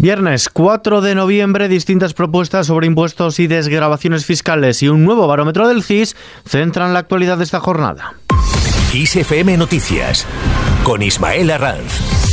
[0.00, 5.66] Viernes 4 de noviembre, distintas propuestas sobre impuestos y desgrabaciones fiscales y un nuevo barómetro
[5.66, 6.14] del CIS
[6.46, 8.14] centran la actualidad de esta jornada.
[8.94, 10.24] ISFM Noticias
[10.84, 12.27] con Ismael Arranz.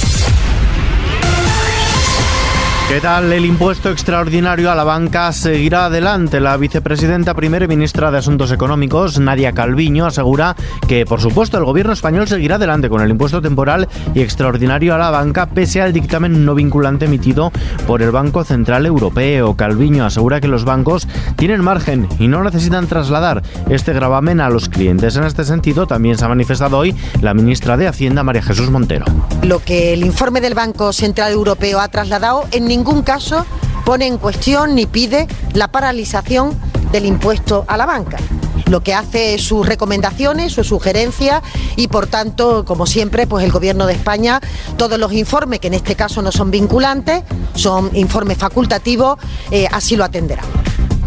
[2.88, 3.34] ¿Qué tal?
[3.34, 6.40] El impuesto extraordinario a la banca seguirá adelante.
[6.40, 10.56] La vicepresidenta primera y ministra de Asuntos Económicos, Nadia Calviño, asegura
[10.88, 15.00] que, por supuesto, el gobierno español seguirá adelante con el impuesto temporal y extraordinario a
[15.00, 17.52] la banca, pese al dictamen no vinculante emitido
[17.88, 19.56] por el Banco Central Europeo.
[19.56, 24.70] Calviño asegura que los bancos tienen margen y no necesitan trasladar este gravamen a los
[24.70, 25.16] clientes.
[25.16, 29.06] En este sentido, también se ha manifestado hoy la ministra de Hacienda, María Jesús Montero.
[29.42, 33.46] Lo que el informe del Banco Central Europeo ha trasladado en ningún caso
[33.86, 36.54] pone en cuestión ni pide la paralización
[36.92, 38.18] del impuesto a la banca.
[38.66, 41.42] Lo que hace es sus recomendaciones, sus sugerencias
[41.78, 44.42] y por tanto, como siempre, pues el Gobierno de España,
[44.76, 49.20] todos los informes, que en este caso no son vinculantes, son informes facultativos,
[49.52, 50.44] eh, así lo atenderá.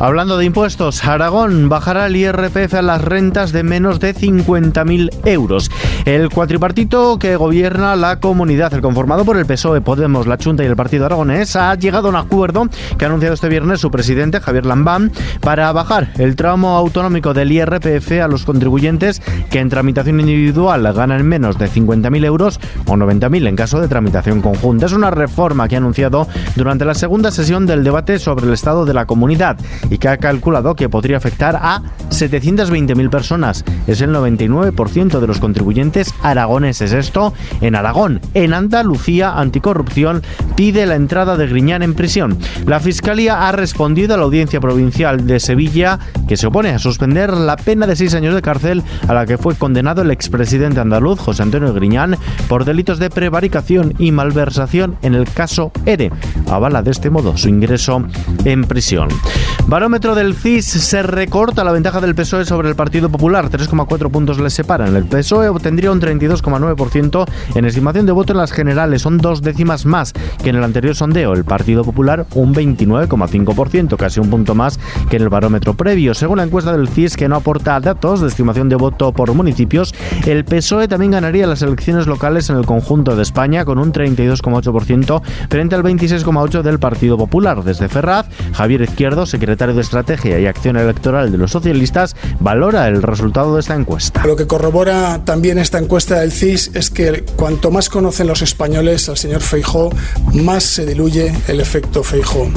[0.00, 5.72] Hablando de impuestos, Aragón bajará el IRPF a las rentas de menos de 50.000 euros.
[6.04, 10.66] El cuatripartito que gobierna la comunidad, el conformado por el PSOE, Podemos, la Junta y
[10.66, 14.40] el Partido Aragonés, ha llegado a un acuerdo que ha anunciado este viernes su presidente,
[14.40, 15.10] Javier Lambán,
[15.40, 21.26] para bajar el tramo autonómico del IRPF a los contribuyentes que en tramitación individual ganan
[21.26, 24.86] menos de 50.000 euros o 90.000 en caso de tramitación conjunta.
[24.86, 28.84] Es una reforma que ha anunciado durante la segunda sesión del debate sobre el estado
[28.84, 29.56] de la comunidad
[29.90, 33.64] y que ha calculado que podría afectar a 720.000 personas.
[33.86, 36.92] Es el 99% de los contribuyentes aragoneses.
[36.92, 38.20] Esto en Aragón.
[38.34, 40.22] En Andalucía, Anticorrupción
[40.56, 42.38] pide la entrada de Griñán en prisión.
[42.66, 47.32] La Fiscalía ha respondido a la Audiencia Provincial de Sevilla que se opone a suspender
[47.32, 51.18] la pena de seis años de cárcel a la que fue condenado el expresidente andaluz
[51.18, 52.16] José Antonio Griñán
[52.48, 56.10] por delitos de prevaricación y malversación en el caso ERE.
[56.50, 58.02] Avala de este modo su ingreso
[58.44, 59.08] en prisión.
[59.68, 63.50] Barómetro del CIS se recorta la ventaja del PSOE sobre el Partido Popular.
[63.50, 64.96] 3,4 puntos le separan.
[64.96, 69.02] El PSOE obtendría un 32,9% en estimación de voto en las generales.
[69.02, 71.34] Son dos décimas más que en el anterior sondeo.
[71.34, 76.14] El Partido Popular un 29,5%, casi un punto más que en el barómetro previo.
[76.14, 79.94] Según la encuesta del CIS, que no aporta datos de estimación de voto por municipios,
[80.24, 85.20] el PSOE también ganaría las elecciones locales en el conjunto de España con un 32,8%
[85.50, 87.62] frente al 26,8% del Partido Popular.
[87.62, 93.02] Desde Ferraz, Javier Izquierdo, secretario de Estrategia y Acción Electoral de los Socialistas, valora el
[93.02, 94.24] resultado de esta encuesta.
[94.24, 99.08] Lo que corrobora también esta encuesta del CIS es que cuanto más conocen los españoles
[99.08, 99.90] al señor Feijó,
[100.32, 102.48] más se diluye el efecto Feijó.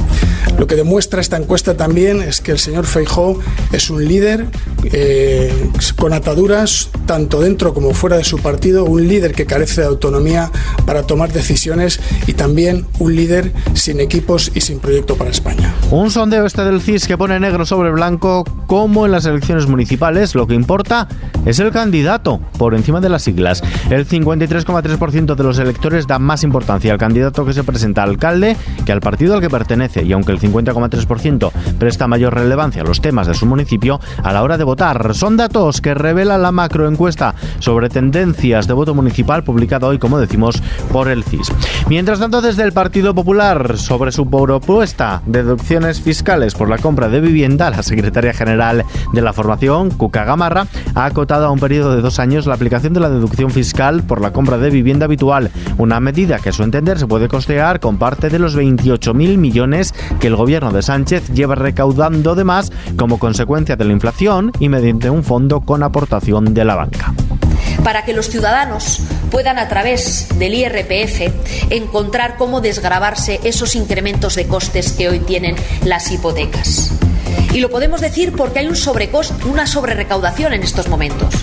[0.59, 3.39] Lo que demuestra esta encuesta también es que el señor Feijó
[3.71, 4.45] es un líder
[4.83, 9.87] eh, con ataduras tanto dentro como fuera de su partido, un líder que carece de
[9.87, 10.51] autonomía
[10.85, 15.73] para tomar decisiones y también un líder sin equipos y sin proyecto para España.
[15.91, 20.35] Un sondeo este del CIS que pone negro sobre blanco como en las elecciones municipales,
[20.35, 21.07] lo que importa
[21.45, 23.63] es el candidato por encima de las siglas.
[23.89, 28.55] El 53,3% de los electores da más importancia al candidato que se presenta alcalde
[28.85, 33.01] que al partido al que pertenece y aunque el 50,3% presta mayor relevancia a los
[33.01, 35.13] temas de su municipio a la hora de votar.
[35.15, 40.63] Son datos que revela la macroencuesta sobre tendencias de voto municipal publicada hoy, como decimos,
[40.93, 41.51] por el CIS.
[41.89, 47.09] Mientras tanto, desde el Partido Popular sobre su propuesta de deducciones fiscales por la compra
[47.09, 51.93] de vivienda, la secretaria general de la formación, Cuca Gamarra, ha acotado a un periodo
[51.93, 55.51] de dos años la aplicación de la deducción fiscal por la compra de vivienda habitual,
[55.77, 59.93] una medida que a su entender se puede costear con parte de los 28.000 millones
[60.21, 64.69] que el gobierno de Sánchez lleva recaudando de más como consecuencia de la inflación y
[64.69, 67.13] mediante un fondo con aportación de la banca
[67.83, 69.01] para que los ciudadanos
[69.31, 75.55] puedan a través del IRPF encontrar cómo desgravarse esos incrementos de costes que hoy tienen
[75.83, 76.91] las hipotecas.
[77.53, 81.33] Y lo podemos decir porque hay un sobrecost, una sobrerecaudación en estos momentos.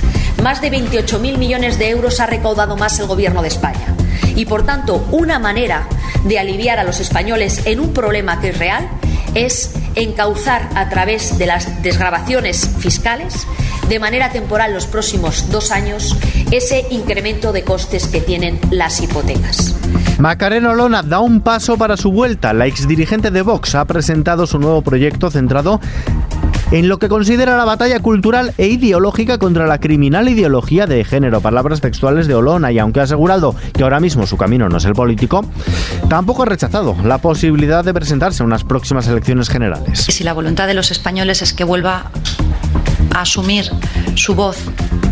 [0.42, 3.96] Más de 28.000 millones de euros ha recaudado más el Gobierno de España.
[4.36, 5.88] Y por tanto, una manera
[6.24, 8.88] de aliviar a los españoles en un problema que es real
[9.34, 9.72] es
[10.02, 13.46] encauzar a través de las desgrabaciones fiscales
[13.88, 16.16] de manera temporal los próximos dos años
[16.50, 19.74] ese incremento de costes que tienen las hipotecas.
[20.18, 22.52] Macarena Olona da un paso para su vuelta.
[22.52, 25.80] La exdirigente de Vox ha presentado su nuevo proyecto centrado
[26.70, 31.40] en lo que considera la batalla cultural e ideológica contra la criminal ideología de género.
[31.40, 34.84] Palabras textuales de Olona y aunque ha asegurado que ahora mismo su camino no es
[34.84, 35.44] el político,
[36.08, 40.06] tampoco ha rechazado la posibilidad de presentarse en unas próximas elecciones generales.
[40.10, 42.10] Si la voluntad de los españoles es que vuelva
[43.14, 43.70] a asumir
[44.14, 44.58] su voz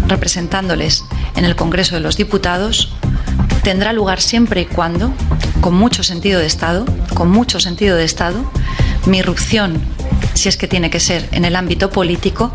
[0.09, 1.05] representándoles
[1.37, 2.93] en el Congreso de los Diputados,
[3.63, 5.13] tendrá lugar siempre y cuando,
[5.61, 8.39] con mucho sentido de Estado, con mucho sentido de Estado,
[9.07, 9.81] mi irrupción,
[10.37, 12.53] si es que tiene que ser en el ámbito político,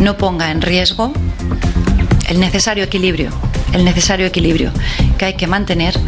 [0.00, 1.12] no ponga en riesgo
[2.28, 3.30] el necesario equilibrio,
[3.72, 4.72] el necesario equilibrio
[5.18, 5.98] que hay que mantener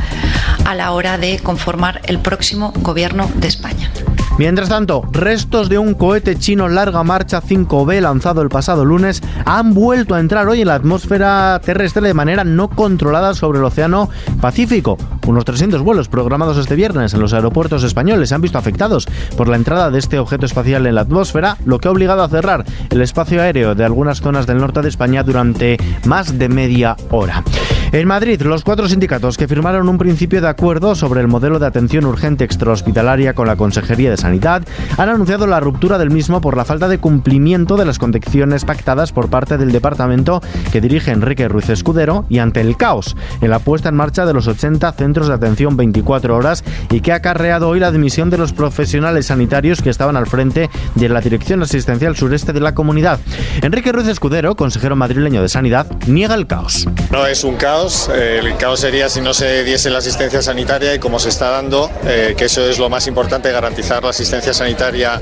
[0.65, 3.91] a la hora de conformar el próximo gobierno de España.
[4.39, 9.75] Mientras tanto, restos de un cohete chino larga marcha 5B lanzado el pasado lunes han
[9.75, 14.09] vuelto a entrar hoy en la atmósfera terrestre de manera no controlada sobre el Océano
[14.41, 14.97] Pacífico.
[15.27, 19.49] Unos 300 vuelos programados este viernes en los aeropuertos españoles se han visto afectados por
[19.49, 22.65] la entrada de este objeto espacial en la atmósfera, lo que ha obligado a cerrar
[22.91, 27.43] el espacio aéreo de algunas zonas del norte de España durante más de media hora.
[27.91, 31.67] En Madrid, los cuatro sindicatos que firmaron un principio de acuerdo sobre el modelo de
[31.67, 34.63] atención urgente extrahospitalaria con la Consejería de Sanidad
[34.99, 39.13] han anunciado la ruptura del mismo por la falta de cumplimiento de las condiciones pactadas
[39.13, 43.59] por parte del departamento que dirige Enrique Ruiz Escudero y ante el caos en la
[43.59, 47.71] puesta en marcha de los 80 centros de atención 24 horas y que ha acarreado
[47.71, 52.17] hoy la dimisión de los profesionales sanitarios que estaban al frente de la Dirección Asistencial
[52.17, 53.19] Sureste de la comunidad.
[53.63, 56.87] Enrique Ruiz Escudero, consejero madrileño de Sanidad, niega el caos.
[57.11, 60.95] No es un caos eh, el caos sería si no se diese la asistencia sanitaria
[60.95, 64.53] y como se está dando, eh, que eso es lo más importante, garantizar la asistencia
[64.53, 65.21] sanitaria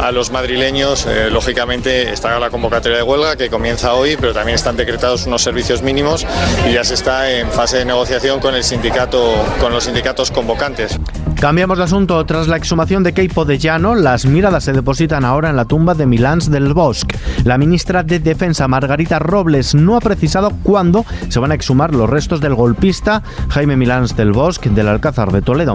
[0.00, 1.06] a los madrileños.
[1.06, 5.42] Eh, lógicamente está la convocatoria de huelga que comienza hoy, pero también están decretados unos
[5.42, 6.26] servicios mínimos
[6.68, 10.98] y ya se está en fase de negociación con el sindicato, con los sindicatos convocantes.
[11.42, 12.24] Cambiamos de asunto.
[12.24, 15.92] Tras la exhumación de Keipo de Llano, las miradas se depositan ahora en la tumba
[15.94, 17.18] de Milans del Bosque.
[17.42, 22.08] La ministra de Defensa, Margarita Robles, no ha precisado cuándo se van a exhumar los
[22.08, 25.74] restos del golpista Jaime Milans del Bosque del Alcázar de Toledo.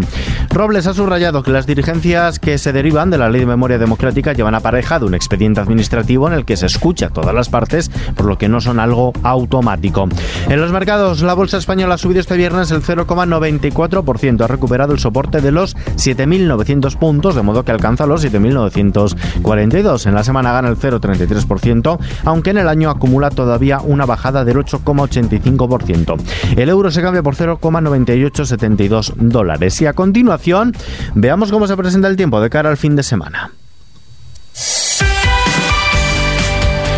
[0.51, 4.31] Robles ha subrayado que las dirigencias que se derivan de la Ley de Memoria Democrática
[4.31, 8.27] llevan aparejado un expediente administrativo en el que se escucha a todas las partes, por
[8.27, 10.07] lo que no son algo automático.
[10.47, 14.99] En los mercados, la bolsa española ha subido este viernes el 0,94%, ha recuperado el
[14.99, 20.05] soporte de los 7.900 puntos, de modo que alcanza los 7.942.
[20.05, 24.57] En la semana gana el 0,33%, aunque en el año acumula todavía una bajada del
[24.57, 26.15] 8,85%.
[26.55, 29.81] El euro se cambia por 0,9872 dólares.
[29.81, 30.73] Y a continuación,
[31.15, 33.51] veamos cómo se presenta el tiempo de cara al fin de semana.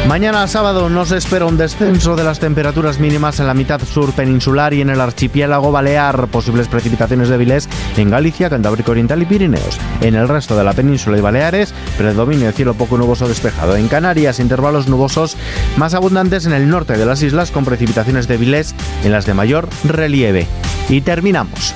[0.07, 4.73] Mañana sábado nos espera un descenso de las temperaturas mínimas en la mitad sur peninsular
[4.73, 6.27] y en el archipiélago balear.
[6.27, 9.79] Posibles precipitaciones débiles en Galicia, Cantábrico Oriental y Pirineos.
[10.01, 13.75] En el resto de la península y Baleares, predominio de cielo poco nuboso despejado.
[13.75, 15.37] En Canarias, intervalos nubosos
[15.77, 18.73] más abundantes en el norte de las islas con precipitaciones débiles
[19.03, 20.47] en las de mayor relieve.
[20.89, 21.75] Y terminamos.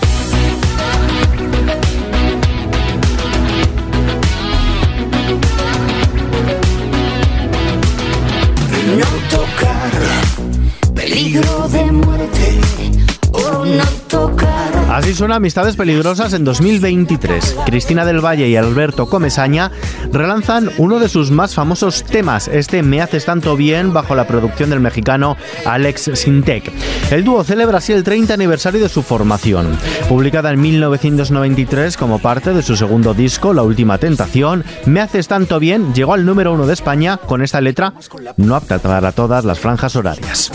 [15.14, 17.58] Son Amistades Peligrosas en 2023.
[17.66, 19.72] Cristina del Valle y Alberto Comesaña
[20.12, 24.70] relanzan uno de sus más famosos temas, este Me haces tanto bien, bajo la producción
[24.70, 26.72] del mexicano Alex Sintek.
[27.12, 29.78] El dúo celebra así el 30 aniversario de su formación.
[30.10, 35.60] Publicada en 1993 como parte de su segundo disco, La Última Tentación, Me haces tanto
[35.60, 37.94] bien llegó al número uno de España con esta letra
[38.38, 40.52] no apta para todas las franjas horarias.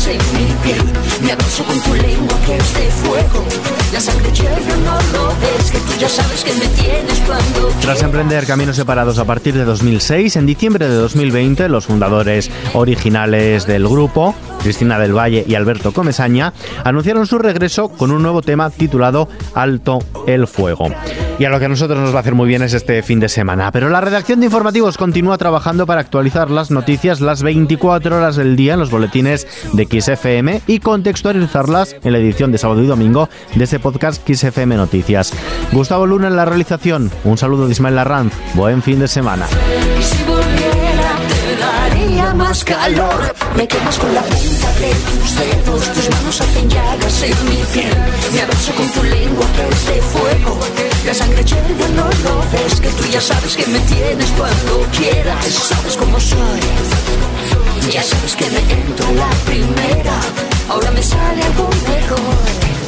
[0.00, 0.82] En mi piel,
[1.22, 3.79] me con tu lengua que es de fuego.
[3.92, 5.28] La sangre no
[5.70, 9.64] que tú ya sabes que me tienes cuando Tras emprender caminos separados a partir de
[9.64, 15.92] 2006, en diciembre de 2020, los fundadores originales del grupo, Cristina del Valle y Alberto
[15.92, 16.52] Comesaña,
[16.84, 20.86] anunciaron su regreso con un nuevo tema titulado Alto el Fuego.
[21.40, 23.18] Y a lo que a nosotros nos va a hacer muy bien es este fin
[23.18, 23.72] de semana.
[23.72, 28.56] Pero la redacción de informativos continúa trabajando para actualizar las noticias las 24 horas del
[28.56, 33.30] día en los boletines de XFM y contextualizarlas en la edición de sábado y domingo
[33.54, 35.32] de este podcast XFM Noticias.
[35.72, 37.10] Gustavo Luna en la realización.
[37.24, 38.34] Un saludo de Ismael Larranz.
[38.52, 39.46] Buen fin de semana.
[42.34, 47.56] Más calor Me quemas con la de tus dedos Tus manos hacen llagas en mi
[47.72, 47.92] piel
[53.20, 55.44] ya sabes que me tienes cuando quieras.
[55.44, 56.60] Sabes cómo soy.
[57.92, 60.20] Ya sabes que me entro la primera.
[60.68, 62.79] Ahora me sale algo mejor